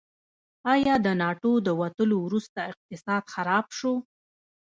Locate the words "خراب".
3.33-3.65